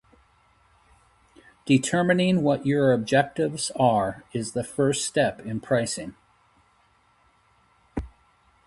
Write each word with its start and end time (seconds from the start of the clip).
Determining 1.67 2.41
what 2.41 2.65
your 2.65 2.91
objectives 2.91 3.69
are 3.75 4.23
is 4.33 4.53
the 4.53 4.63
first 4.63 5.05
step 5.05 5.39
in 5.41 5.59
pricing. 5.61 6.15